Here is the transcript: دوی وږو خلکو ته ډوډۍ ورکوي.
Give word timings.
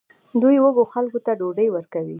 دوی 0.41 0.55
وږو 0.63 0.83
خلکو 0.93 1.19
ته 1.25 1.31
ډوډۍ 1.39 1.67
ورکوي. 1.71 2.09